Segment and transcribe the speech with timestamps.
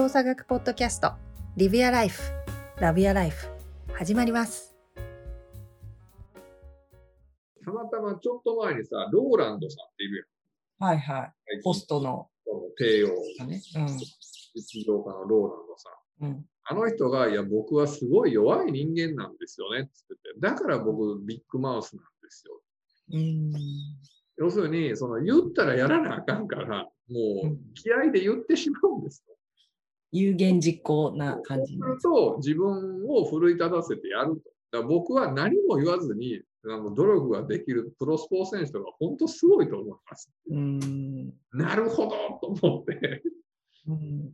[0.00, 1.12] 動作学ポッドキャスト
[1.58, 2.22] リビアライフ
[2.78, 3.48] ラビアライフ
[3.92, 4.74] 始まります
[7.62, 10.26] たまたまちょっと前にさ、ローランドさんっている
[10.78, 11.52] はいはい。
[11.52, 11.62] やん。
[11.62, 12.28] ポストの。
[12.46, 13.08] その帝王、
[13.46, 13.60] ね。
[14.54, 15.90] 実業家のローランドさ
[16.22, 16.24] ん。
[16.24, 16.30] うん。
[16.30, 16.44] うん。
[16.64, 22.62] あの人が、いや、僕はすごい弱い人間なんですよねって言ってて、だから僕、ビッグマウスなんですよ。
[23.12, 23.52] うん。
[24.38, 26.90] 要するに、その言ったらやらなあかんから、も
[27.44, 29.36] ううん気合で言ってしまうんですよ。
[30.12, 34.78] 有言実行な感じそう自分を奮い立たせてやると。
[34.78, 40.30] だ僕は何も言わずに、あの努力ができるプロスポーツ選手とか、本当すごいと思います。
[40.50, 41.32] うん。
[41.52, 42.10] なるほど
[42.40, 43.22] と思って。
[43.88, 44.32] うん。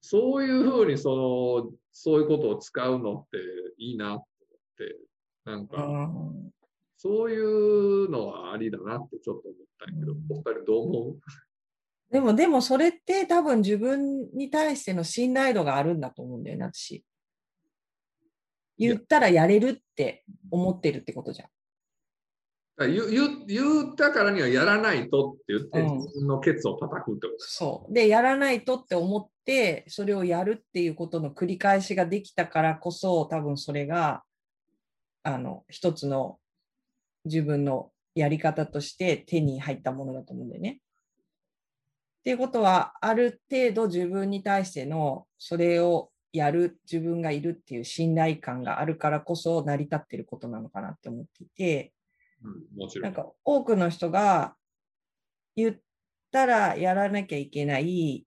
[0.00, 1.16] そういうふうにそ
[1.64, 3.38] の、そういうことを使うのって
[3.78, 4.24] いいなと思っ
[4.76, 4.96] て、
[5.44, 5.90] なんか、う
[6.46, 6.50] ん
[7.00, 11.20] そういうのはありだなってちょっと思ったけど、お二人どう思う？
[12.10, 17.04] でも、でもそれって多分自分に対しての信頼度があるんだと思うんだよね、私。
[18.78, 21.48] 言ったらやれるって思ってるってことじゃん。
[22.86, 27.38] 言言言ったからにはやらないとって言って、うん自分のケツを叩くってこと。
[27.40, 27.92] そう。
[27.92, 34.22] で、やらないとって思って、それをやるっていうことの繰り返しができたからこそ、多分それが、
[35.24, 36.38] あの、一つの
[37.24, 40.80] 自分のやり方として手に入ったものだと思うんだよね。
[42.28, 51.94] っていうことは、ある程度自分に対しての、それをやる自分がいるっていう信頼感があるからこそ成り立ってることなのかなって思っていて、
[52.44, 53.04] うん、もちろん。
[53.04, 54.56] なんか多くの人が
[55.56, 55.76] 言っ
[56.30, 58.26] たらやらなきゃいけない、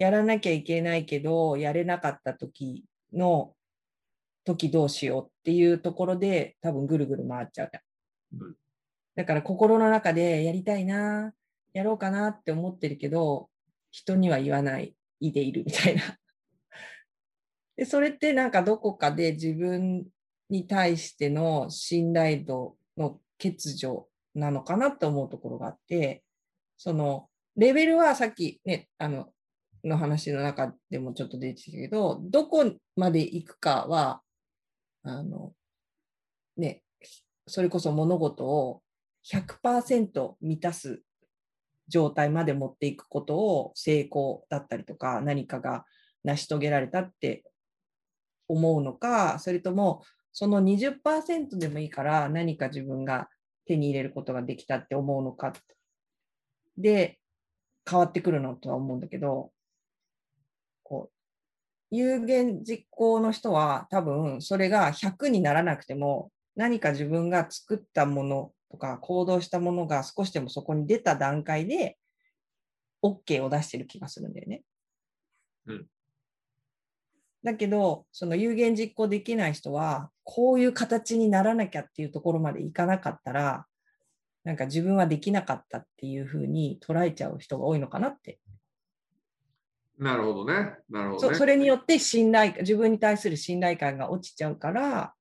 [0.00, 3.54] やらなきゃいけないけど、やれなかった時の
[4.42, 7.70] 時どうしようっていうところで多分ぐるぐる回っちゃう。
[8.40, 8.56] うん
[9.16, 11.34] だから心の中でやりたいな、
[11.72, 13.48] やろうかなって思ってるけど、
[13.90, 16.02] 人には言わないいでいるみたいな。
[17.76, 20.06] で、それってなんかどこかで自分
[20.48, 26.24] に対しての信頼度の欠如なのかなって思うところがあって、
[26.76, 29.32] そのレベルはさっきね、あの、
[29.82, 34.22] の話の中でもちょっと出てきたけど、どこまで行くかは、
[35.02, 35.52] あの、
[36.56, 36.82] ね、
[37.46, 38.82] それこそ物事を
[39.32, 41.02] 100%満たす
[41.90, 45.84] 状態まで持っていくことを成功だったりとか、何かが
[46.24, 47.44] 成し遂げられたって
[48.48, 50.02] 思うのか、それとも
[50.32, 53.28] その20%でもいいから何か自分が
[53.66, 55.52] 手に入れることができたって思うのか
[56.78, 57.18] で
[57.88, 59.52] 変わってくるのとは思うんだけど、
[60.82, 71.98] こう有言実行の人は多分それが100にならなくても何か自分が作ったものとか行動したものが少しでもそこに出た段階で
[73.02, 74.62] OK を出してる気がするんだよね。
[75.66, 75.86] うん
[77.42, 83.66] だけど、その有言実行できない人は、こういう形にならなきゃっていうところまでいかなかったら、
[84.44, 88.40] なんか自分はできなかったっていうふうに捉えちゃう人が多いのかなって。
[89.98, 90.76] なるほどね。
[90.88, 91.34] なるほどね。
[91.34, 95.14] そそれによって信頼、自分に対する信頼感が落ちちゃうから、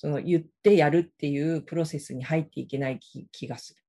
[0.00, 3.82] その言ってやるっていうプロセスに入っていけない気気がする。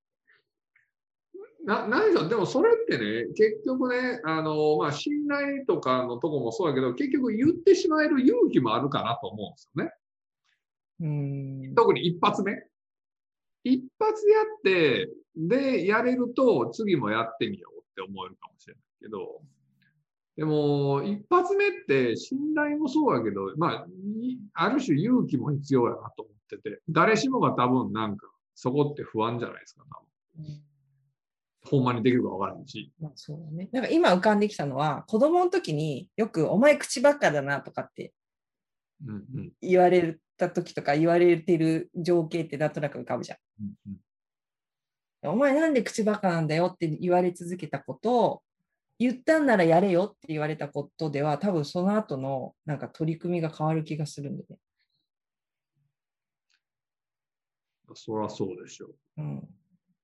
[1.64, 9.92] な何でしょう、でもそれってね、結局ね、あのまあ、信頼とかのとこもそうだけど、結局言ってしまえる勇気もあるかなと思うんですよね。
[11.00, 11.74] うーん。
[11.74, 12.62] 特に一発目。
[13.64, 19.40] 一発やって、で、やれると、次もやってみようって思えるかもしれないけど、
[20.36, 23.86] でも、一発目って信頼もそうだけど、まあ、
[24.20, 30.02] いある種勇気も必要やなと思ってて、誰しもが多分なんか、そこって不安じゃないですか、多
[30.36, 30.46] 分。
[30.46, 30.62] うん
[31.64, 32.92] ほんまにできるかわからんし。
[33.00, 33.68] まあ、そうだね。
[33.72, 38.12] なんか今浮かんできたのは、子供の時によくお前口ばっかだなとかって
[39.60, 43.38] 言われた時とか言われてる情景ってなんとなく浮かぶじゃん。
[43.60, 43.96] うんうん
[45.24, 48.42] お前なんで口ばっかなんだよって言われ続けたことを、
[48.98, 54.56] 言ったんならやれよって言われたことでは、多分その後のなんか取り組みが変わる気がするんでね。
[57.94, 58.94] そりゃそうでしょう。
[59.18, 59.48] うん、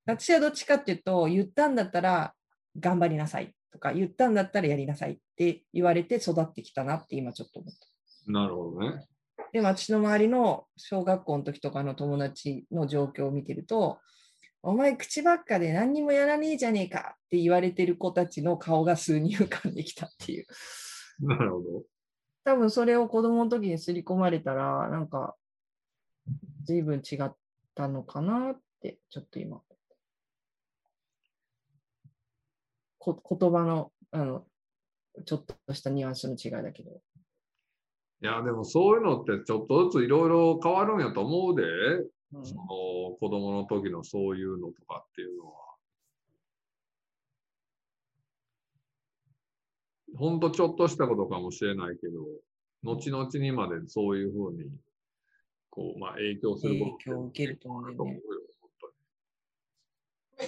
[0.04, 2.34] 私はどっちかっていうと、言ったんだったら
[2.78, 8.30] 頑張りなさいとか、言ったんだったらやりなさいって言われて育ってきたなって今ちょっと思った。
[8.30, 9.06] なるほどね。
[9.52, 13.98] でも私の周りの小学校の時とかの友達の状況を見てると、
[14.62, 20.46] お前口ばっかで何にもやらねえじゃねえかって言われてる子たちの顔が数人浮かんできたっていう。
[21.20, 21.82] なるほど。
[22.44, 25.36] 多分それを子供の時に刷り込まれたら、なんか
[26.64, 27.34] 随分違っ
[27.74, 29.60] たのかなって、ちょっと今。
[32.98, 34.44] こ言葉のあの
[35.24, 36.90] ちょっとしたニュアンスの違いだけど。
[38.20, 41.62] いや、でもそういうのってちょっとずついろいろ変わるんやと思うで、
[42.32, 42.46] うん。
[42.46, 45.52] その子供の時のそういうのとかっていうのは。
[50.16, 52.24] ほんとちょっとしたことかもしれないけど、
[52.82, 54.64] 後々にまでそういうふうに、
[55.70, 58.20] こう、まあ影響すること影響を受けると思うよね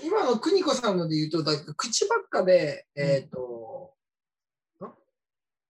[0.03, 3.93] 今の邦子さんので言うと、だ口ばっかで、えっ、と、
[4.83, 4.87] ん？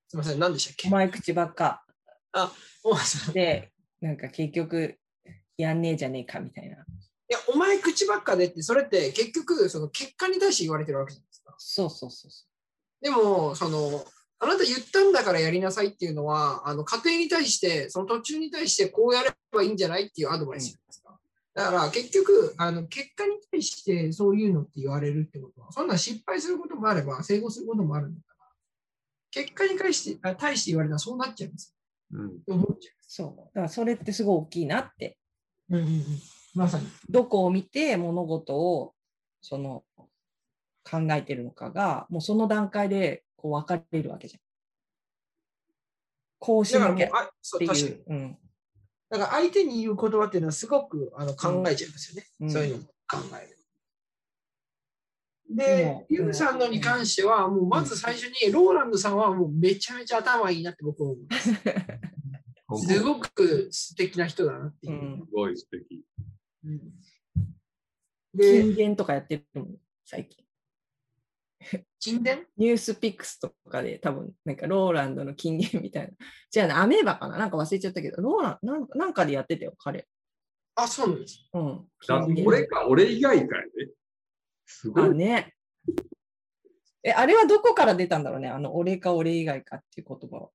[0.08, 0.88] すみません、何でしたっけ？
[0.88, 1.84] お前口ばっか。
[2.84, 3.30] お前さん。
[3.32, 4.99] いで、なんか結局、
[5.60, 6.76] やんねえじゃねえかみたいな。
[7.30, 11.54] や、お前口ばっかでって、それって結局、その結果に対して言われてるわけじゃないですか。
[11.58, 12.44] そうそうそうそ
[13.00, 14.04] でも、その、
[14.40, 21.18] あなた言ったんだからやりなさいっていうのは、あの家庭に対して、その途中に対してこうやればいいんじゃないっていうアドバイスじゃないですか。
[21.54, 28.46] だから結局、あの結果に対してそういうのって言われるってことは、そんな失敗することもあれば、成功することもあるんだから、
[29.30, 31.76] 結果に対してあ対して言われたらそうなっちゃうんです。
[32.12, 32.20] うん。
[32.22, 32.26] よ。
[32.28, 32.94] って思っちゃう。
[33.06, 33.54] そう。
[33.54, 35.19] だからそれってすごい大きいなって。
[35.70, 35.76] う。
[35.76, 36.04] うんうんうん。
[36.54, 36.86] まさに。
[37.08, 38.94] どこを見て物事を
[39.40, 39.84] その
[40.84, 44.40] 考えてるのかが、もうその段階でこう分かれるわけじゃん。
[46.38, 48.02] こうしなきゃっていう。
[48.08, 48.38] うん。
[49.10, 52.26] だから相手に言う言葉っていうのはすごくあの考えちゃいますよね。
[52.40, 53.56] うんそういうのも考える。
[55.52, 61.50] でユウさんのに関しては、もうまず最初に、ローランドさんはもうめちゃめちゃ頭いいなって僕は思います。
[62.76, 64.96] すごく素敵な人だなっていうう。
[64.96, 66.04] んすごい素敵。
[66.64, 66.80] うん
[68.32, 70.44] で、金言とかやってるもん、最近。
[71.98, 76.12] 金伝ニュースピックスとかで多分、なんかローランドの金言みたいな。
[76.48, 77.38] じゃあね、アメーバかな？
[77.38, 80.06] なんか忘れちゃったけど、ローランなんかなんかでやってたよ、彼。
[80.76, 81.44] あ、そうなんです。
[81.52, 81.84] うん。
[82.46, 83.92] 俺か、俺以外かやで。
[84.64, 85.10] すごあ、い。
[85.10, 85.54] ね。
[87.02, 90.50] え、あれはどこから出たんだろうねあの、俺か俺以外かっていう言葉は。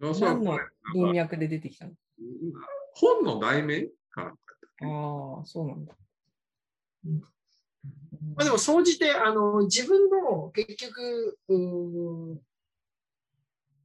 [0.00, 0.58] 何の
[0.94, 1.92] 文脈で出てきたの？
[2.94, 4.28] 本の題名かな。
[4.28, 5.94] ああ、そうなんだ。
[7.06, 7.22] うん
[8.34, 11.38] まあでも、総じて、あの、自分の結局、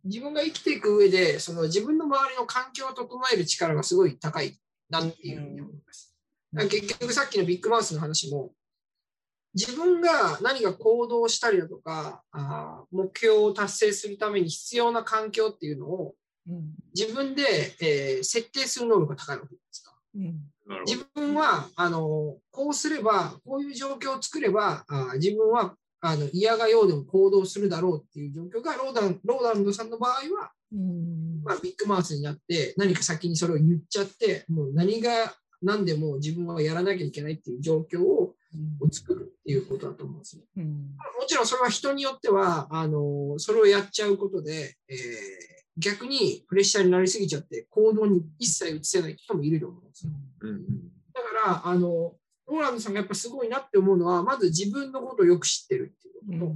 [0.03, 4.59] 自分が生きていく上で、その自分の周りの環境を整える力がすごい高い
[4.89, 6.15] なっていうふうに思います。
[6.53, 8.51] 結局さっきのビッグマウスの話も、
[9.53, 16.15] 自分が何か行動したりだとか、あー目標を達成するために必要な環境っていうのを
[16.47, 16.73] うん。
[16.95, 17.43] 自分で、
[17.81, 19.93] えー設定する能力が高いわけですか。
[20.15, 20.51] うん。
[20.85, 38.35] 自分はあのこうすれば、こういう状況を作れば、あ自分はあの嫌がようでも行動するだろうっていう状況がローダンローランドさんの場合は、うんまあ、ビッグマウスになって、何か先にそれを言っちゃって、もう何が何でも自分はやらなきゃいけないっていう状況を
[38.91, 40.43] 作るっていうことだと思うんですよ。
[40.57, 40.63] うん。
[41.19, 44.97] もちろんそれは人によっては、あのそれをやっちゃうことで、えー
[45.77, 50.11] 逆にプレッシャーになりすぎちゃって、行動に一切移せない人もいると思うんですよ。
[50.41, 50.47] ど。
[50.49, 52.13] うんうんだから、あの、
[52.47, 56.55] ローランドさんがやっぱすごいなって思うのは、まず自分のことをよく知ってるっていうことと、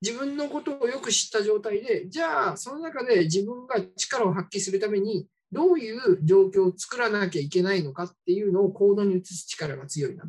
[0.00, 10.24] 自分のことをよく知った状態で、じゃあ、その中で自分が力を発揮するために、どういう状況を作らなきゃいけないのかっていうのを行動に移す力が強いな、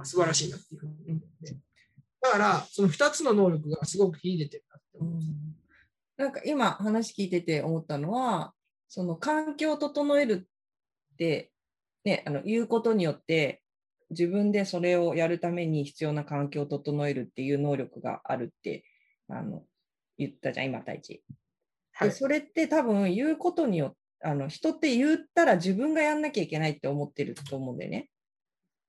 [0.00, 1.56] あ素晴らしいなっていうふうに思って。
[2.20, 5.20] だから、その2つの能力がすごく秀でてるなって思う。
[6.18, 8.52] なんか今話聞いてて思ったのは、
[8.88, 10.46] その環境を整える
[11.12, 11.50] って、
[12.04, 13.62] ね、あの言うことによって、
[14.10, 18.84] 自分でそれをやるために必要な環境を整えるっていう能力があるって
[19.28, 19.64] あの
[20.16, 21.22] 言ったじゃん、今、太一。
[21.92, 28.08] はいでそれって多分言うことによって、あの人って言ったら自分がやんなきゃいけないって思ってると思うんだよね。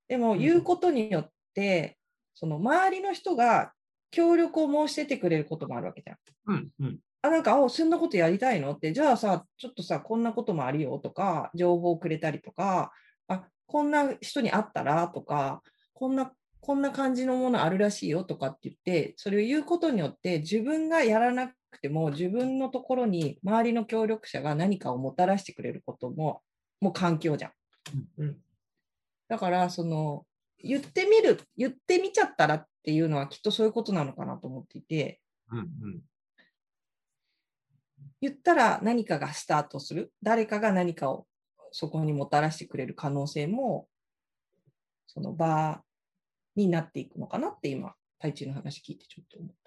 [0.08, 1.98] でもうん言うことによって、
[2.34, 3.72] その周りの人が
[4.10, 6.16] 協力を申し出てくれることもあるわけじゃん。
[6.46, 8.70] うんうんあ、なんか、あ、そんなことやりたいの？
[8.70, 12.92] って、じゃあさ、ちょっとさ、こんなこともあるよとか、情報をくれたりとか、
[13.26, 15.08] あ、こんな人に会ったら？
[15.08, 15.60] とか、
[15.94, 26.42] こんな、こんな感じのものあるらしいよとかって言って、それを言うことによって、自分がやらなくても、自分のところに周りの協力者が何かをもたらしてくれることも、
[26.80, 27.52] もう環境じゃん。
[28.18, 28.36] うん
[29.28, 30.24] だから、その、
[30.58, 35.20] 言ってみる、言ってみちゃったらっていうのはきっとそういうことなのかなと思っていて、
[35.50, 36.00] うんうん
[38.20, 40.12] 言ったら何かがスタートする。
[40.22, 41.26] 誰かが何かを
[41.70, 43.88] そこにもたらしてくれる可能性も、
[45.06, 45.82] その場
[46.56, 49.57] になっていくのかなって今、太一の話聞いてちょっと思った。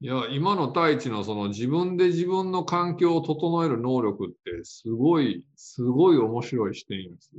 [0.00, 7.30] いや、今の太一のその自分で自分の環境を整える能力ってすごい、すごい面白い視点です。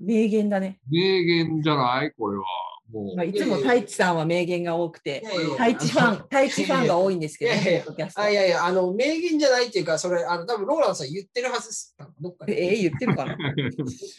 [0.00, 0.80] 名言だね。
[0.90, 2.12] 名言じゃない？
[2.18, 2.44] これは。
[2.92, 5.22] もうまあ、いつも太一さんは名言が多くて
[5.56, 7.84] 太一ファン、太一ファンが多いんですけど、いやいやい
[8.16, 11.96] やいやいや、あの、名言じゃないっていうか、それ、あの、多分ローランさん言ってるはずです。
[12.20, 12.60] どっかで。
[12.60, 13.36] えー、言ってるかな？
[13.54, 13.70] 言っ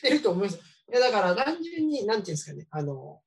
[0.02, 0.58] てると思います。
[0.90, 3.20] いや、だから単純に、なんていうんですかね、あの、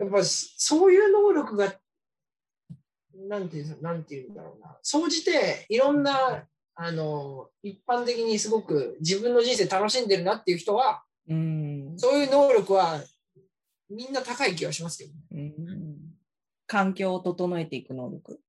[0.00, 1.72] やっぱそういう能力が、
[3.28, 11.94] なんていうんなんていうんだろうな、総じていろんな、あの、一般的にすごく自分の人生楽しんでるなっていう人は、うん。
[11.96, 13.00] そういう能力は
[13.88, 15.54] みんな高い気がしますけどね。
[15.58, 15.96] うん
[16.66, 18.40] 環境を整えていく能力。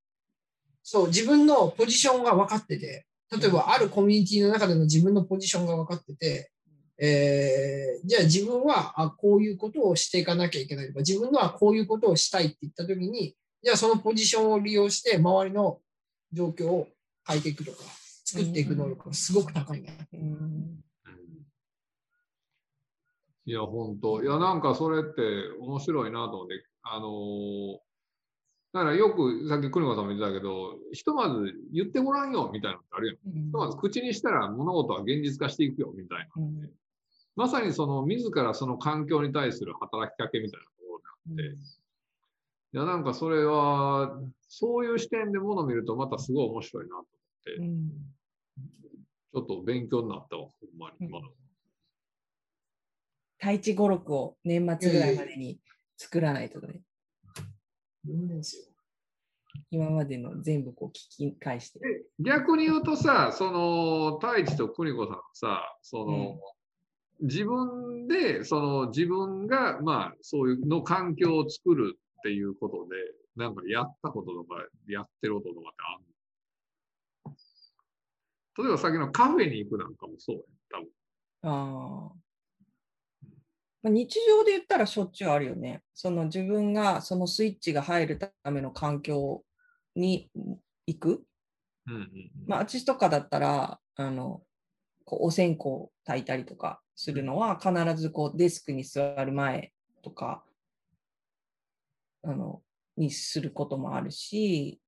[0.82, 6.50] そう、自分のポジションが分かってて、例えばあるコミュニティの中での自分のポジションが分かってて、
[6.98, 13.34] えーじゃあ自分はあこういうことをしていかなきゃいけないとか、自分のはこういうことをしたいって言ったときに、
[13.66, 15.80] じゃあそのポジションを利用して周りの
[16.32, 16.86] 状況を
[17.26, 17.78] 変えていくとか、
[18.24, 19.90] 作っていく能力がすごく高いな。
[20.12, 20.84] うん。
[23.44, 24.22] いや、本当。
[24.22, 25.20] いや、なんかそれって
[25.60, 27.78] 面白いなと思って、あのー
[28.72, 33.46] だからよくさっき邦子さんも言ってたけど、ひとまず言ってごらんよみたいなのってあるやん。
[33.46, 36.26] ひとまず口にしたら物事は現実化していくよみたいな。
[36.36, 36.70] うん。
[37.34, 41.00] まさにその自らその環境に対する働きかけみたいなとこ
[41.34, 41.85] ろであって、
[42.76, 47.06] いや、なんかそれは、そういう視点で物を見るとまたすごい面白いなと思っ
[47.44, 47.90] て、うん
[49.32, 50.96] ちょっと勉強になったわ、ほんまに。
[51.00, 51.28] うん今の
[53.38, 55.58] 太一語録を年末ぐらいまでに
[55.96, 56.80] 作らないとね。
[59.70, 61.80] 今までの全部こう聞き返して。
[62.18, 66.38] 逆に言うとさ、その、太一と邦子さんはさ、その、
[67.20, 72.96] 自分で、その自分が、まあ、そういうの環境を作るっていうことで、
[73.36, 74.56] なんかやったこととか、
[74.88, 75.76] やってることとかって
[77.24, 77.36] あんの？
[78.64, 80.90] 例えばさっきのカフェに行くなんかもそうやん、多分。
[81.42, 82.10] あ
[83.84, 85.82] あ日常で言ったらしょっちゅうあるよね。
[85.94, 89.44] その自分がそのスイッチが入るための環境
[89.94, 90.28] に
[90.88, 91.24] 行く。
[91.86, 92.30] うんうんうん。
[92.48, 94.42] まあ、私とかだったら、あの、
[95.04, 100.42] こうお線香を炊いたりとかするのは、必ずこうデスクに座る前とか、
[102.26, 102.62] あの、
[102.96, 104.80] にすることもあるし、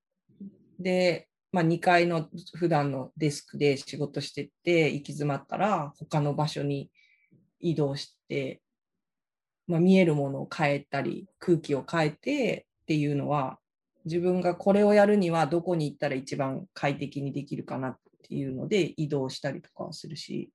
[0.78, 6.90] で、まあ、2階の普段のデスクで仕事してて行き詰まったら、他の場所に
[7.60, 8.60] 移動して、
[9.66, 13.58] まあ、見えるものを変えたり、空気を変えてっていうのは、
[14.04, 20.50] 自分がこれをやるにはどこに行ったら一番快適にできるかなっていうので移動したりとかするし、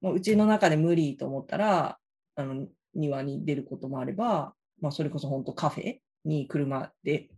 [0.00, 1.98] もううちの中で無理と思ったら、
[2.34, 7.30] あの庭に出ることもあれば、まあ、それこそ本当カフェに車で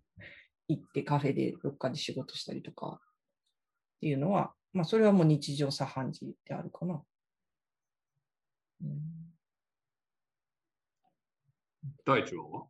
[0.67, 3.01] 行ってカフェでどっかで仕事したりとかっ
[4.01, 7.03] ていうのは、まあ、それはもう日常茶飯事であるかな。
[8.83, 8.89] うん
[12.07, 12.67] 大地は？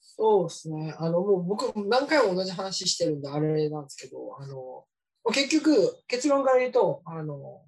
[0.00, 0.94] そうですね。
[0.98, 4.84] あの、もう僕何回も同じ話してるんであれなんですけど、あの、
[5.32, 7.62] 結局結論から言うと、あの、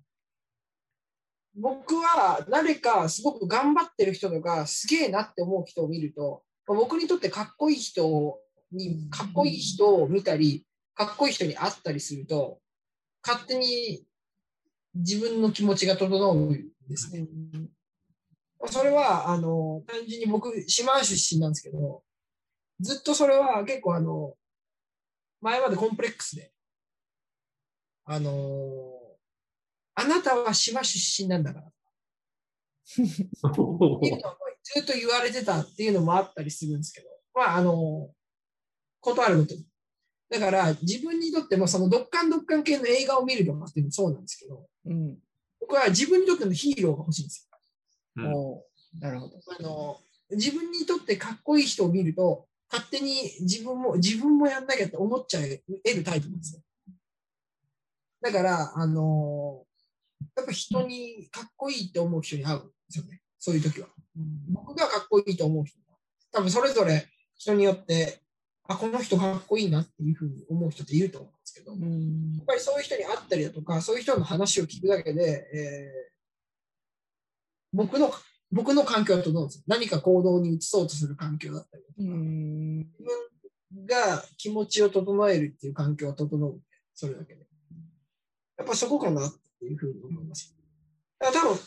[1.54, 8.38] 僕は誰かすごく頑張ってる人とかすげえなって思う人を見ると、僕にとってかっこいい人
[8.72, 12.60] に、かっこいい人を見たり、かっこいい人に会ったりすると、
[13.26, 14.04] 勝手に
[14.94, 17.26] 自分の気持ちが整うんですね。
[18.66, 22.02] それは、あの、単純に僕、島出身なんですけど、
[22.80, 24.34] ずっとそれは結構あの、
[25.40, 26.52] 前までコンプレックスで、
[28.04, 28.91] あの
[29.94, 31.66] あなたは島出身なんだから。
[32.92, 38.12] っていうのをずっと言われてたっていうのもあったりするんですけど、まあ、あの、
[39.00, 39.66] 断るごとに。
[40.28, 45.18] だから、自分にとっても、その、ドッカンドッカン系の映画を見るとかっていうのもそうなんですけど、うん
[45.60, 47.58] 僕は自分にとってのヒーローが欲しいんですよ。
[48.16, 49.40] うんなるほど。
[49.58, 55.62] あの、自分にとってかっこいい人を見ると、勝手に自分も、自分もやんなきゃって思っちゃえ
[55.94, 56.62] るタイプなんですよ。
[58.20, 59.64] だから、あの、
[60.36, 63.20] やっぱ人にかっこいいって思う人に会うんですよね。
[63.38, 63.88] そういう時は。
[64.48, 65.96] 僕がかっこいいと思う人は
[66.32, 68.20] 多分それぞれ人によって、
[68.68, 76.12] あ、この人かっこいいなっていうふうに思う人っていると思うんですけど、やうんっぱりそういう人に会ったりだとか、そういう人の話を聞くだけで、えー
[77.74, 78.12] 僕の、
[78.50, 79.64] 僕の環境だとどうですよ。
[79.66, 82.86] 何か行動に移そうとする環境だったりだとか、うん自
[83.74, 86.60] 分が気持ちを整えるっていう環境は整う
[86.94, 87.40] それだけで。
[88.58, 90.54] やっぱそこかなっていうふうに思います。
[91.18, 91.60] だから多分、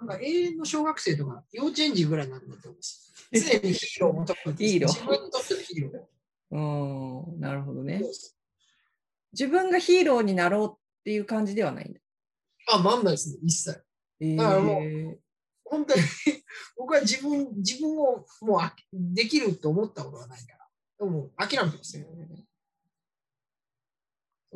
[0.00, 3.12] なんか永遠の小学生とか幼稚園児ぐらいなんだと思います。
[3.32, 6.16] 常にヒーローを求めてヒーロー自分にとってのヒーロー。
[6.48, 8.02] うんなるほどね
[9.32, 12.00] 自分がヒーローになろうっていう感じではないんだ。
[12.72, 13.84] あ、なんないですね、一切。
[14.20, 15.16] えだからもうー
[15.64, 16.00] 本当に
[16.78, 20.56] 僕は自分自分をもうあできると思ったことがないか
[21.00, 22.06] ら、もう諦めてますよ。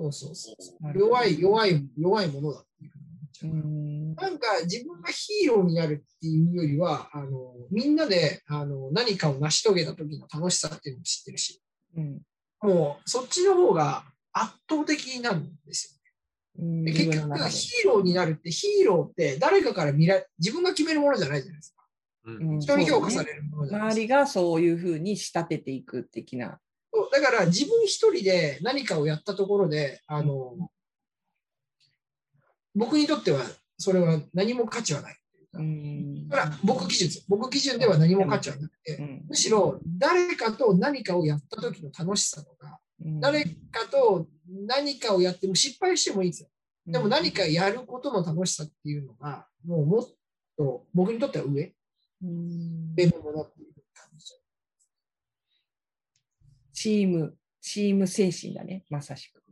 [0.01, 0.99] そうそうそう。
[0.99, 3.55] 弱い、弱い、弱いものだっていうふうに思っちうゃう。
[3.55, 11.63] んなんか自分がヒーローになるっていうよりは、あのみんなであの何かを成し遂げた時の楽しさっていうのを知ってるし、
[11.97, 12.21] うん
[12.63, 16.01] もうそっちの方が圧倒的なんですよ。
[16.59, 21.85] うんで結局ヒーローになるって、ヒーローって誰かから見ら自分が決めるものじゃないじゃないですか。
[22.27, 23.95] うんうん人に評価されるものじゃないですか。
[23.95, 26.59] 周りがそういうふうに仕立てていく的な。
[27.13, 30.57] そうだから自分一人で何かをやったところで、あの、
[32.75, 33.41] 僕にとっては
[33.79, 35.17] それは何も価値はない。
[35.53, 37.23] うんだから僕基準。
[37.29, 43.51] 僕基準では何も価値はなくて、うんむしろ誰かと何かをやった時の楽しさとか、うん誰か
[43.91, 46.49] と何かをやっても失敗してもいいんですよ。
[46.87, 50.09] でも何かやることの楽しさっていうのが、もうもっ
[50.57, 51.73] と僕にとっては上、
[52.23, 54.35] うん上のものっていう感じ。
[56.81, 59.43] チーム、チーム精神だね、まさしく。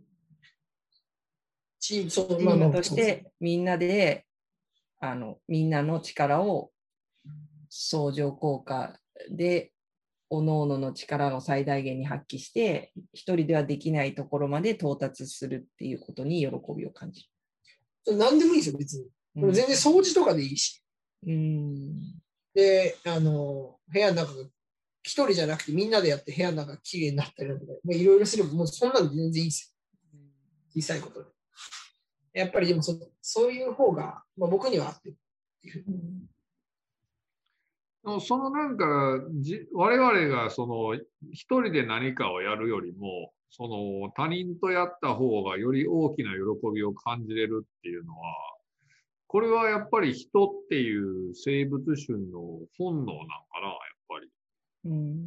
[1.78, 4.24] チーム、としてみんなで、
[4.98, 6.70] あの、みんなの力を
[7.68, 8.98] 相乗効果
[9.30, 9.72] で、
[10.30, 17.28] 各々の力を最大限に発揮して、一人ではできないところまで到達するっていうことに喜びを感じ
[18.04, 19.06] そう何でもいいですよ、別に。
[19.34, 20.82] 全然掃除とかでいいし。
[21.26, 22.00] うん。
[22.54, 24.48] で、あの、部屋の中が
[25.08, 29.74] 一人じゃなくてみんなでやって部屋の中が綺麗になったりとか、いろいろすれば、もうそんなの全然いいです
[30.74, 30.82] よ。
[30.82, 32.40] 小さいことで。
[32.40, 35.84] やっぱりでもそそういう方が、まあ、僕には合ってるっていう。
[38.20, 38.84] そのなんか
[39.40, 40.94] じ我々がその
[41.32, 46.38] 一人で何かをやるよりもその他人とやった方がより大きな喜
[46.74, 48.18] びを感じれるっていうのは
[49.26, 53.68] これはやっぱり人っていう生物種の本能なんかな
[54.88, 55.24] うん。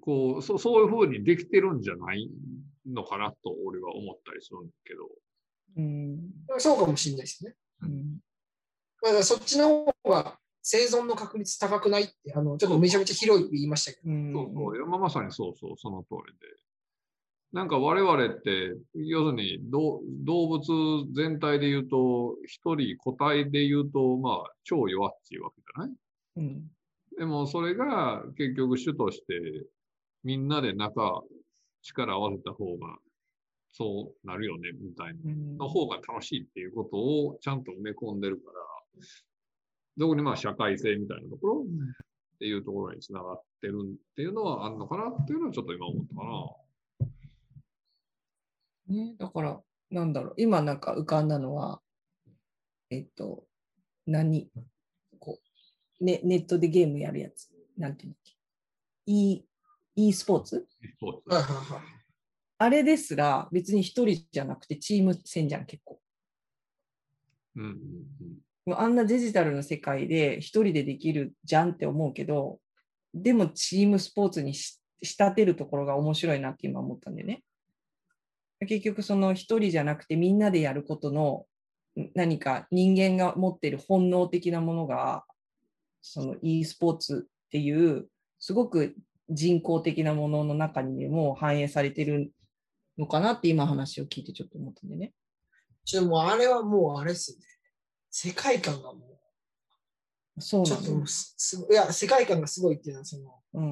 [0.00, 2.30] こうそそういうふうにできてるんじゃない
[2.86, 5.08] のかなと俺は思ったりするんだけど
[5.76, 6.30] うん。
[6.58, 7.54] そうかもしれないですね。
[7.82, 8.18] うん。
[9.02, 14.32] まあだからそっちの方が生存の確率高くないって、あのちょっとめちゃめちゃ広い言いましたけど、うん。
[14.32, 16.46] そうそう、まさにそうそう、その通りで。
[17.52, 20.62] なんか我々って、要するに動動物
[21.14, 25.90] 全体で言うと、一人個体で言うと、まあ、超弱っちいわけじゃない？
[26.36, 26.70] うん。
[27.18, 29.66] でもそれが結局主として、
[30.22, 31.22] みんなで中、
[31.82, 32.98] 力合わせた方が、
[33.72, 35.20] そうなるよね、みたいな。
[35.24, 39.02] うんの方が楽しいっていうことをちゃんと埋め込んでるから、
[39.98, 41.64] 特にまあ社会性みたいなところ
[42.34, 46.24] っていうところにつながってるっていうのはあるのかなっていうのはちょっと今思ったか
[48.88, 48.94] な。
[48.94, 51.80] ね、だから、なんだろう、今なんか浮かんだのは、
[52.90, 53.44] えっと、
[54.06, 54.50] 何、
[56.00, 58.32] ね、ネットでゲームやるやつ、なんていうんだっけ、
[59.06, 59.44] e,
[59.96, 60.66] e スポーツ。
[62.58, 66.00] あれですら別に一人じゃなくてチーム戦じゃん、結構。
[67.56, 67.76] うんうん
[68.66, 72.58] もうあんなデジタルの世界で一人でできるじゃんって思うけど、
[73.14, 77.44] でもチームスポーツにし仕立てるところが面白いなって今思ったんだよね。
[78.60, 81.46] 結局その一人じゃなくてみんなでやることの
[82.00, 85.24] ん何か人間が持っている本能的なものが
[86.08, 88.94] その e スポーツっていうすごく
[89.28, 92.32] 人工的なものの中にも反映されてる
[92.96, 95.12] のかなって今話を聞いてちょっと思ったんでね。
[95.84, 97.44] ちょっともうあれはもうあれですね。
[98.10, 99.18] 世界観がも
[100.36, 103.62] う、ちょっともそうなんだようすすごい、いや、世界観がすごいっていうのは、その、う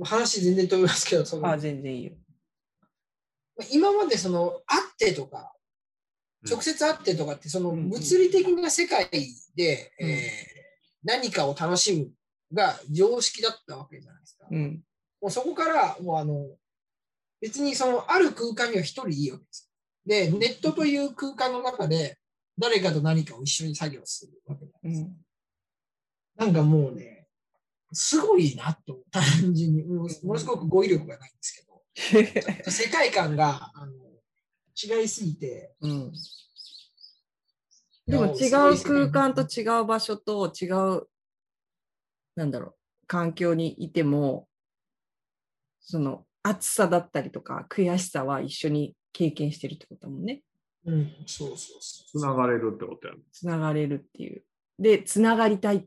[0.00, 0.04] ん。
[0.04, 2.12] 話全然飛びますけど、そのあ、全然いいよ。
[3.72, 5.54] 今までその、会ってとか、うん
[6.46, 9.08] 直接会ってとかって、そのうん物理的な世界
[9.56, 10.53] で、うんえー
[11.04, 12.10] 何かを楽しむ
[12.54, 14.46] が常識だったわけじゃないですか。
[14.50, 14.82] うん。
[15.20, 16.48] もうそこから、もうあの、
[17.40, 19.70] 別にその、ある空間には一人いいわけです。
[20.06, 22.18] で、ネットという空間の中で、
[22.58, 25.08] 誰かと何かを一緒に作業するわけなういですか。
[26.44, 26.46] ん。
[26.46, 27.26] なんかもうね、
[27.92, 31.74] すごいなと、単純に、ものすごく語彙力がないんですけど、
[32.70, 33.92] 世界観があの
[34.74, 36.12] 違いすぎて、うん、
[38.06, 41.08] でも違う空間と違う場所と違う、
[42.36, 42.74] なんだろう、
[43.06, 44.48] 環境にいても、
[45.80, 50.42] その暑さだったりとか悔しさは一緒に経験してるってことだもんね。
[50.86, 52.20] うん、そうそうそう。
[52.20, 53.20] つながれるってことやね。
[53.32, 54.44] つながれるっていう。
[54.78, 55.84] で、つながりたいっ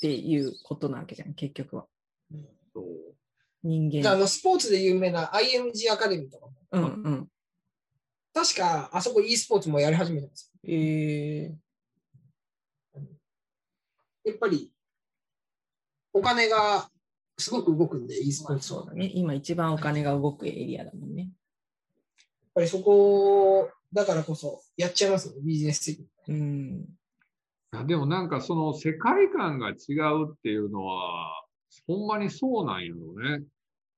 [0.00, 1.86] ていうことなわけじゃん、結局は。
[2.32, 2.84] うんそう
[3.62, 4.02] 人間。
[4.02, 7.28] であのスポーツで有名な IMG アカデミーとかも、うんうん。
[8.32, 10.47] 確かあそこ e スポーツもやり始めてます。
[10.64, 11.54] え
[14.24, 14.72] やっぱり
[16.12, 16.90] お金が
[17.38, 18.80] すごく動くんで、e スポーツは。
[18.80, 19.10] そうだね。
[19.14, 21.22] 今一番お金が動くエリアだもんね。
[21.22, 21.30] やっ
[22.54, 26.08] ぱりそこだからこそやっちゃいますよ、ビジネス的に。
[26.28, 26.32] う
[27.84, 27.86] ん。
[27.86, 31.44] でもなんかその世界観が違うっていうのは、
[31.86, 33.44] ほんまにそうなんやろね。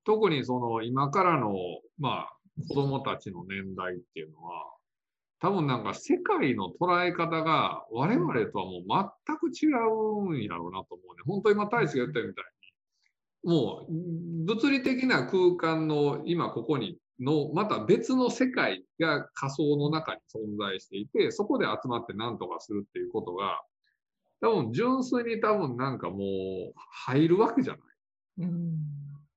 [0.04, 1.54] 特にその今からの、
[1.98, 2.36] まあ、
[2.68, 4.64] 子供たちの年代っていうのは、
[5.40, 11.22] 多分なんか世界の捉え方が我々とはもう全く違うんやろうなと思うね。
[11.26, 12.44] 本当今大使が言ったみたい
[13.44, 23.62] に、もう物理的な空間の今ここにのまた別の世界が仮想の中に存在していて、そこで集まって何とかするっていうことが、
[24.40, 26.72] 多分純粋に多分なんかもう
[27.06, 27.82] 入るわけじゃない。
[28.38, 28.78] うん。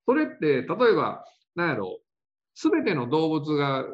[0.06, 2.00] それって、例えば、なんやろ、
[2.56, 3.86] すべての動物が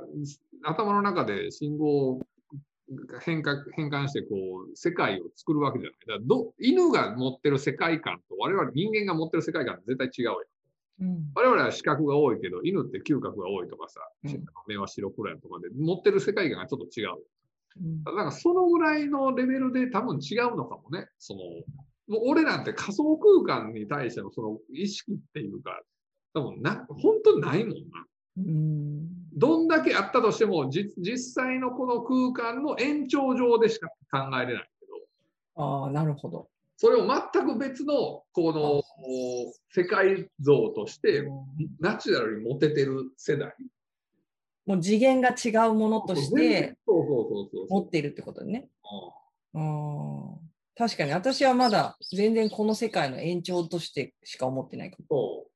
[0.63, 2.22] 頭の中で信号を
[3.24, 6.19] 変化変換してこう世界を作るわけじゃない。
[6.19, 10.43] だど犬が持ってる世界観と我々人間が持ってる世界観絶対違うよ。
[11.02, 11.32] うん。
[11.34, 17.10] 我々は視覚が多いけど、犬って嗅覚が多いとかさ、うん目は白黒やとかで、持ってる世界観がちょっと違う。
[17.82, 21.08] うんなんかそのぐらいのレベルで多分違うのかもね。
[21.17, 21.39] その、
[22.08, 25.80] もう俺なんて仮想空間に対してのその意識っていうか、
[26.34, 28.06] 多分な、本当にないもんな。
[28.45, 29.08] うん。
[29.34, 34.86] どんだけあったとしても、じ実際のこの空間の延長上でしか考えれないけ
[35.56, 36.49] ど、ああ、なるほど。
[36.78, 38.82] それを全く別の、この
[39.69, 41.28] 世界像として、
[41.80, 43.54] ナチュラルに持ててる世代。
[44.65, 48.69] もう次元が違うものとして持っているってことね。
[49.54, 50.49] うんああ。
[50.78, 55.48] 確かに私はまだ全然この世界の延長としてしか思ってないかそう。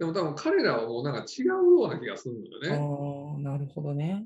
[0.00, 3.34] でも多分彼らはもうなんか違うような気がするんだよね。
[3.36, 4.24] ああ、なるほどね。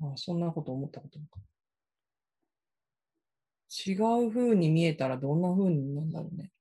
[0.00, 1.40] あそんなこと思ったことなか。
[3.84, 3.94] 違
[4.24, 6.52] う風に見えたらどんな風になんだろうね。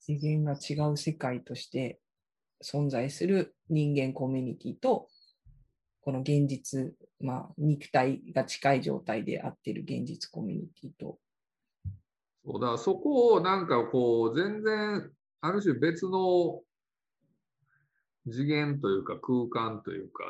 [0.00, 2.00] 次元が違う世界として
[2.60, 5.06] 存在する人間コミュニティと、
[6.00, 11.20] この現実、まあ、肉体が近い状態であってる現実コミュニティと。
[12.46, 16.62] そうだからそこをなんかこう、全然、ある種別の
[18.30, 20.24] 次元というか空間というか、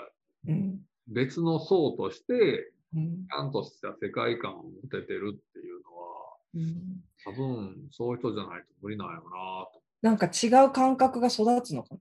[0.49, 0.81] うん。
[1.09, 9.83] 別の層として、うんちゃんとした世界観を持ててるっていうのは、うん多分そういう人じゃないと無理なんやろなと。
[10.01, 11.99] なんか違う感覚が育つのかい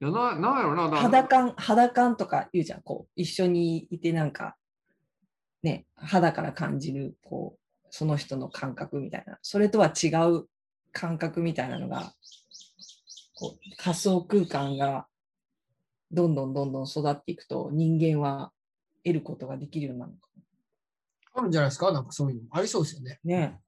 [0.00, 0.96] や、ななんやろな。
[0.96, 2.82] 肌感、肌感とか言うじゃん。
[2.82, 4.56] こう、一緒にいてなんか、
[5.62, 7.59] ね、肌から感じる、こう、
[7.90, 9.38] その人の感覚みたいな。
[9.42, 10.48] それとは違う
[10.92, 12.12] 感覚みたいなのが、
[13.38, 15.06] こう、仮想空間が
[16.10, 18.52] どんどんどんどん育っていくと、人間は
[19.04, 20.28] 得ることができるようになるのか
[21.34, 21.92] あるんじゃないですか？
[21.92, 22.48] なんかそういうの。
[22.50, 23.20] ありそうですよね。
[23.24, 23.36] な。
[23.36, 23.60] ね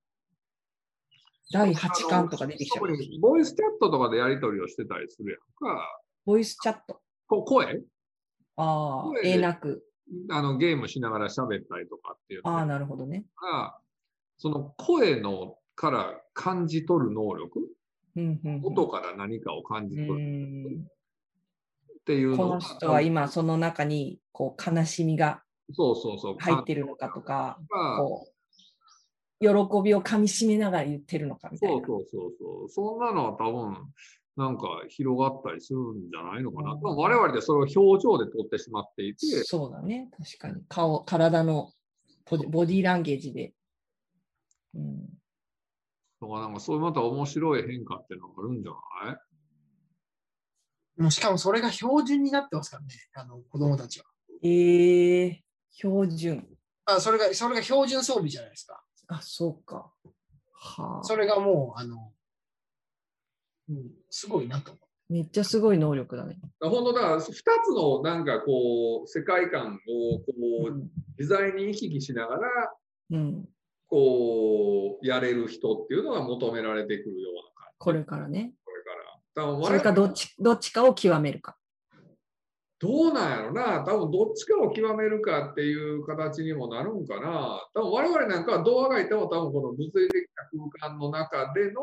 [1.53, 6.01] 第8巻とか出てきちゃうボイスチャットとかでやり取りをしてたりするやんか。
[6.25, 7.01] ボイスチャット。
[7.27, 7.83] こ声？
[8.57, 9.85] ああ声、でえなく。
[10.31, 13.25] あのゲームしながら喋ったりとかっていうのああ、なるほどね。
[14.49, 17.61] が、その声のから感じ取る能力、
[18.17, 25.43] うんうんうん音から何かを感じ取うるんっていうこの人は今その中にこう悲しみが
[25.75, 26.37] そうそうそう。
[26.39, 28.27] 入ってるのかとか、かこ
[29.41, 31.87] う喜びをかみしめながら言ってるのかみたいな。
[31.87, 32.69] そうそうそうそう。
[32.69, 33.77] そんなのは多分、
[34.37, 36.73] なんか広がったりするんじゃないのかな。
[36.73, 40.63] うんまあ我々でそれを表情で撮ってしまっていて、そうだね、確かに。
[40.69, 41.73] 顔、体の
[42.29, 43.53] ボディボディーランゲージで。
[44.75, 45.09] うん、
[46.21, 48.73] とかなんかそういうまた面白い変化っていうのがあるんじゃ
[49.07, 49.17] ない？
[51.03, 54.07] もうしかもそれが標準になってますからね、あの子供たちは。
[54.43, 55.37] えー、
[55.73, 56.47] 標準。
[56.85, 58.83] あそれがそれが標準装備じゃないですか。
[59.09, 59.91] あ、そうか。
[60.53, 61.05] はあ。
[61.05, 62.13] それがもう、あの、
[63.69, 65.13] うん、すごいなと思う。
[65.13, 66.39] めっちゃすごい能力だね。
[66.61, 67.41] 本当だから、2つ
[67.75, 70.25] のなんかこう、世界観をこ
[70.69, 72.49] う、うん自在に行き来しながら、
[73.11, 73.45] うん、
[73.93, 77.77] こう、やれる人っていうのが求められてくるような感じ。
[77.79, 78.55] これからね。
[78.65, 79.45] これから。
[79.45, 81.59] 多分それかどっちどっちかを極めるか。
[82.79, 87.61] どうなんやろな、多分どっちかを極めるかっていう形にもなるんかな。
[87.75, 91.83] 多分我々なんかはどうあがいても多分この物理的な空間の中での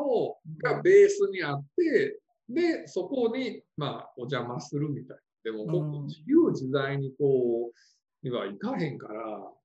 [0.64, 2.18] がベースにあって、
[2.48, 5.22] で、そこにまあお邪魔するみたいな。
[5.44, 9.59] でも、こうんう自由自在にこう、にはいかへんから、うん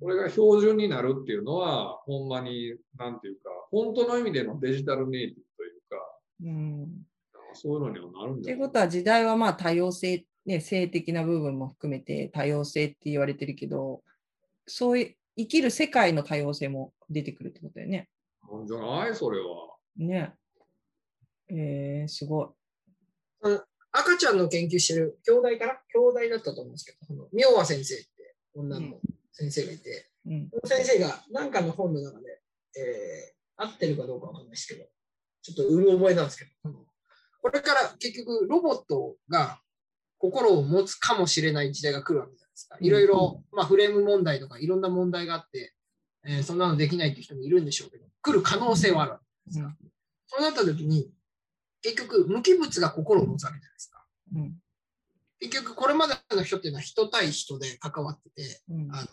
[0.00, 5.96] これが標準になるっていうのは、ほんまに、なんていうか、本当の意味でのデジタルネイティブというか、
[6.44, 7.06] うん
[7.56, 8.58] そういうのにはなるんじゃない？
[8.58, 14.02] ってことは時代はまあ多様性、ね、性的な部分も含めて多様性って言われてるけど、
[14.66, 18.08] そういう生きる世界の多様性も出てくるってことだよね。
[18.50, 19.14] なんじゃない？
[19.14, 19.46] それは。
[19.96, 20.32] ね。
[21.48, 22.48] えー、すごい。
[23.92, 28.96] 赤ちゃんの研究してる兄弟かな兄弟だったと思うんですけど、あの妙和先生って女の
[29.34, 30.48] 先生がいて、うん。
[30.50, 32.40] その先生が何かの本の中で、
[32.76, 34.84] えー合ってるかどうかわかんないですけど、
[35.42, 36.72] ちょっとうる覚えなんですけど、
[37.40, 39.60] これから結局ロボットが
[40.18, 42.76] 心を持つかもしれない時代が来るわけじゃないですか。
[42.80, 45.72] いろいろ、まあ、フレーム問題とかいろんな問題があって、
[46.26, 49.76] えーそんなのできないっていう人もいるんでしょうけど、来る可能性はあるわけですか。
[50.26, 51.12] そうなった時に、
[51.82, 54.04] 結局無機物が心を持つわけじゃないですか。
[54.34, 54.54] うん。
[55.38, 58.88] 結局これまでの人っていうのは人対人で関わってて、うん。
[58.90, 59.06] あ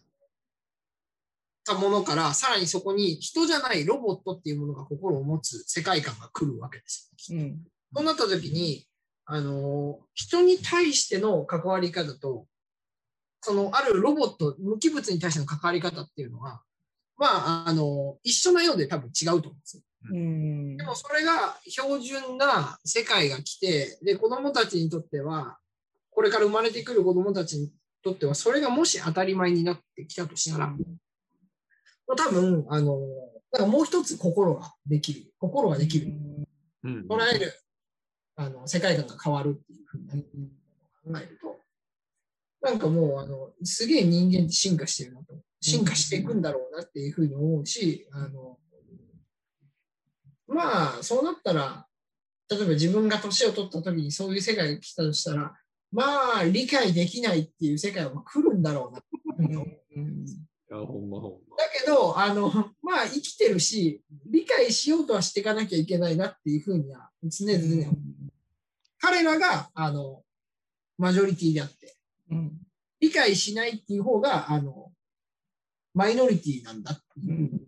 [1.65, 7.37] たものから、さらにそこに人じゃないロボットっていうものが心を持つ世界観が来るわけですよ。
[7.37, 7.59] うん。
[7.93, 8.85] そうなった時に、
[9.25, 12.45] あのー人に対しての関わり方と、
[13.41, 16.61] そのあるロボット、無機物に対しての関わり方っていうのは、
[17.17, 19.83] まあ、あの一緒なようで多分違うと思うんですよ。
[20.11, 25.59] うんでもそれが標準な世界が来て、で、子供たちにとっては、
[26.09, 27.71] これから生まれてくる子供たちに
[28.03, 30.77] とっては、それがもし当たり前になってきたとしたら、まあ
[32.15, 32.99] 多分、あの、
[33.51, 35.33] なんかもう一つ心ができる。
[35.39, 36.13] 心ができる。
[36.83, 37.07] うん。
[37.07, 37.53] 捉える、
[38.35, 40.23] あの、世界観が変わるっていうふうに
[41.03, 41.59] 考えると、
[42.61, 45.35] なんかもう、あの、すげえ人間って進化してるなと。
[45.61, 48.57] 進化していくんだろうなっていうふうに思うし、あの、
[50.47, 51.87] まあ、そうなったら、
[52.49, 55.53] 例えば自分が年を取った時にそういう世界が来たとしたら、
[55.91, 56.03] ま
[56.39, 59.67] あ、理解できないっていう世界は来るんだろうなって思う。
[59.95, 60.25] うん
[60.77, 61.57] ほんまほんま。
[61.57, 62.49] だけど、あの、
[62.81, 67.95] まあ、生きてるし、理解しようとはしていかなきゃいけないなっていうふうには常々思う
[68.99, 70.23] 彼らが、あの、
[70.97, 71.95] マジョリティであって、
[72.29, 72.61] うん。
[72.99, 74.91] 理解しないっていう方が、あの、
[75.93, 76.93] マイノリティなんだ。
[76.93, 77.61] っていううん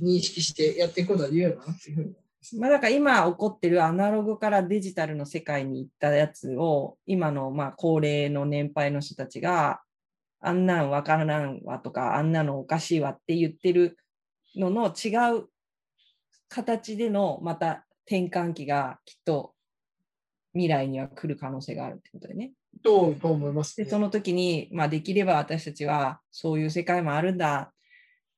[0.00, 2.14] 認識してやっていくことは重要だなっていうふうに。
[2.60, 9.80] まあ、だから今起こってるアナログからデジタルの世界に行ったやつを今のまあ高齢の年配の人たちが
[10.40, 13.96] あんなんわからんわとかあんなのおかしいわって言ってる
[14.56, 15.48] のの違う
[16.48, 19.54] 形でのまた転換期がきっと
[20.54, 22.52] 未来には来る可能性があるってことでね。
[22.82, 23.90] とと思います、で、ね。
[23.90, 27.72] その時に、まあ、できれば私たちは、そういう世界もあるんだ。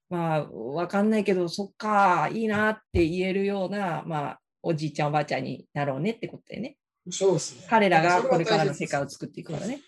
[0.08, 6.76] まあ、わかんないけど、そっか、いいなって言えるような、まあ、おじいちゃん、おばあちゃんになろうねってことでね。
[7.10, 7.66] そうですね。
[7.68, 9.80] 彼らがこれからの世界を作っていくからね。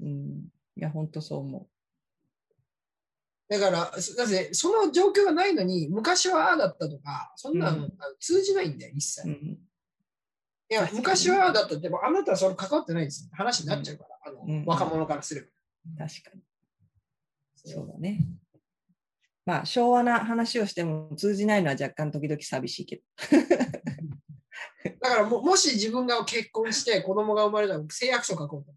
[0.00, 0.48] うん。
[0.76, 1.68] いや、本当そう思
[3.48, 9.28] だから、そだってその状況がないのに、昔はああだったとか、そんなの、うんあの通じないんだよ、一切。
[9.28, 9.32] う。
[9.32, 9.58] ういん。
[10.68, 13.30] や、昔はああだったって、でもあなたはそれ関わってないですよ。
[13.34, 15.48] 話になっちゃうから、あのうん若者からすれば。
[15.98, 16.42] 確かに。
[17.54, 18.20] そうだね。
[19.46, 23.02] まあ、昭和な話をしても通じないのは若干時々寂しいけど。
[25.00, 28.72] だからも、もし自分が結婚して子供が生まれたら誓約書書こうと。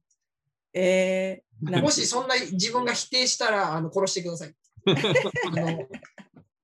[0.80, 4.54] えー、もしそんな自分が否定したらあの殺してください。
[4.86, 5.88] あの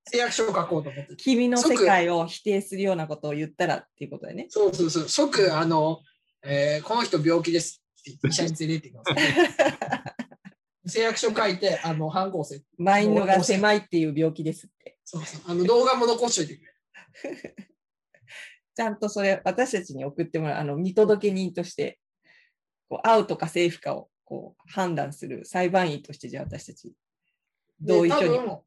[0.05, 1.15] 誓約書を書こうと思って。
[1.15, 4.45] 君の世界を否定するようなことを言ったらっていうことだよね。
[4.49, 5.09] そうそうそう。
[5.09, 6.01] 即、あの、
[6.43, 10.01] えーこの人病気ですって言って医者に連れて行ってくださ
[10.83, 10.89] い。
[10.89, 12.61] 誓約書書いて、あの、反抗せ。
[12.77, 14.97] マインドが狭いっていう病気ですって。
[15.05, 15.41] そうそう。
[15.47, 17.55] あの、動画も残しといてくれ。
[18.75, 21.99] ちゃんとそれ私たちに送ってもらう、あの見届け人として、
[22.93, 26.93] こうアウトかセーフかをこう判断する裁判員として、じゃあ私たち、
[27.81, 28.29] 同意書に。
[28.29, 28.57] で多分、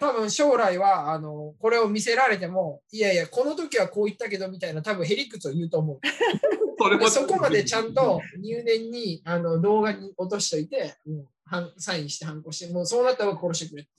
[0.00, 6.00] 多分将来は、あの、これを見せられても、いやいや、この時はこう言ったけどみたいな、多分ヘリクツを言うと思う。
[6.80, 13.92] それもそこまでちゃんと入念にあの動画に落としといて、もうはんサインして反抗して、もうそうなったら殺してくれって。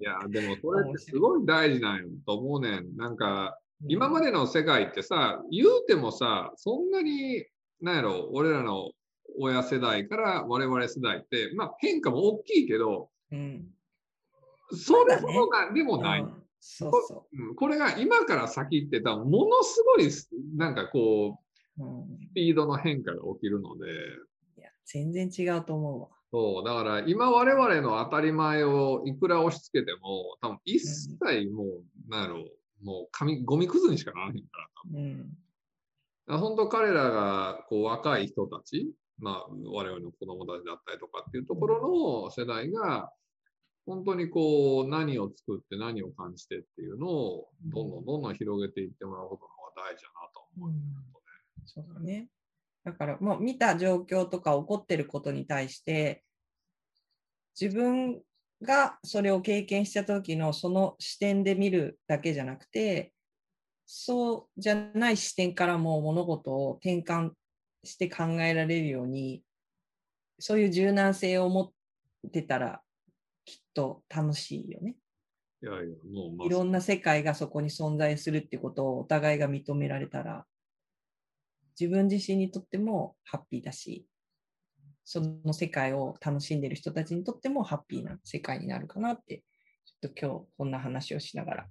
[0.00, 2.96] いや、でもそれってすごい大事なんよと思うねん。
[2.96, 3.58] なんか、
[3.88, 7.44] 今までの世界ってさ、言うてもさ、そんなに、
[7.80, 8.90] なんやろ、俺らの
[9.38, 13.66] 親世代から我々世代って、まあ変化も大きいけど、うん
[14.74, 16.22] それほどなんでもない。
[16.22, 20.08] うんそうそうんこれが今から先って多分ものすごい
[20.56, 21.40] なんかこ
[21.76, 22.18] うう、うん。
[22.30, 23.86] スピードの変化が起きるので
[24.58, 26.08] いや、全然違うと思うわ。
[26.30, 32.44] そうだから今我々の当たり前をいくら押し付けても多分一切もう、なんやろ
[32.82, 34.40] もう紙ゴミくずにしかならへんか
[34.92, 35.18] らうん。
[35.18, 35.30] だか
[36.26, 43.10] ら本当彼らがこう若い人たち、まあ、我々の子供たちだったりとかっていうところの世代が、
[43.86, 50.72] 本当にこう何を作って何を感じてっていうのをどんどんどんどん広げていってもらうことの方が大事だなと思う。
[51.66, 52.28] そうだね。
[52.84, 56.22] だからもう見た状況とか起こってることに対して、
[57.60, 58.22] 自分
[58.62, 63.12] がそれを経験した時のその視点で見るだけじゃなくて、
[63.86, 67.32] そうじゃない視点からも物事を転換
[67.84, 69.42] して考えられるように、
[70.38, 72.80] そういう柔軟性を持ってたら
[73.44, 74.96] きっと楽しいよね。
[75.62, 80.46] いやいや、もうまいろんな世界がそこに存在するってことをお互いが認められたら、
[81.78, 84.06] 自分自身にとってもハッピーだし、
[85.04, 89.42] その世界を楽しんでる人たちにとってもハッピーな世界になるかなって、
[89.84, 91.66] ちょっと今日こんな話をしながら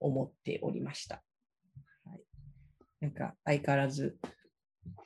[0.00, 1.22] 思っておりました。
[2.04, 2.20] はい、
[3.00, 4.16] なんか相変わらず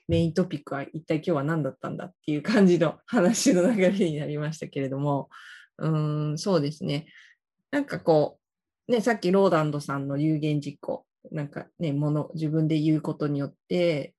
[0.09, 5.31] メイントピックは一体今日は何だったんだっていう感じの話の流れになりましたけれども、
[5.79, 7.07] うーん、そうですね。
[7.71, 8.39] なんかこ
[8.89, 14.15] う、ね、さっきローランドさんの有言実行、なんかね、もの、自分で言うことによって、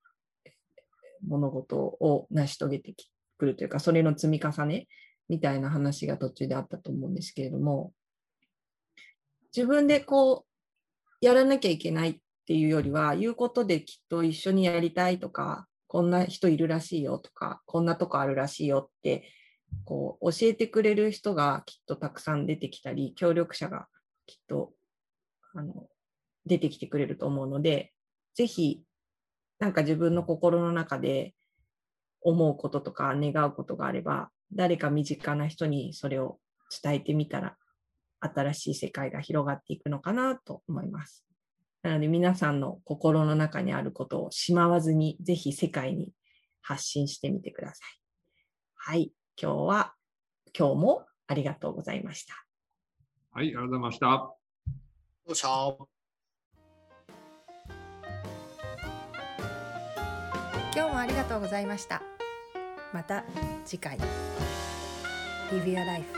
[1.28, 2.94] 物事を成し遂げて
[3.38, 4.88] くるというか、それの積み重ね
[5.30, 7.94] みたいな話が途中であったと思うんですけれども、
[9.56, 19.30] 自分でこう、やらなきゃいけないっていうよりは、言うことできっと一緒にやりたいとか、こんな人いるらしいよとか、こんなとこあるらしいよって
[19.86, 23.88] こう教えてくれる人がきっとたくさん出てきたり、協力者が
[24.26, 24.74] きっと
[25.54, 25.88] あの
[26.46, 27.94] 出てきてくれると思うので、
[28.34, 28.82] ぜひ
[29.60, 31.36] なんか自分の心の中で
[32.24, 36.40] 思うこととか願うことがあれば、誰か身近な人にそれを
[36.82, 37.58] 伝えてみたら、
[38.20, 41.26] 新しい世界が広がっていくのかなと思います。
[41.82, 46.14] なので皆さんの心の中にあることをしまわずに、ぜひ世界に
[46.62, 48.00] 発信してみてください。
[48.76, 49.12] はい。
[49.42, 49.94] 今日は、
[50.58, 52.34] 今日もありがとうございました。
[53.32, 54.08] はい、ありがとうございました。
[55.26, 55.48] どうした？
[60.76, 62.02] 今日もありがとうございました。
[62.94, 63.24] また
[63.66, 63.98] 次回
[65.52, 66.14] 「リビアライフ」。